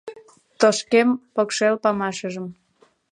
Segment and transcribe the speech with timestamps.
[0.59, 2.47] Тошкем покшел памашыжым